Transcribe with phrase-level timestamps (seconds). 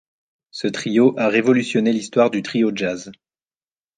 [0.49, 3.11] Ce trio a révolutionné l'histoire du trio jazz.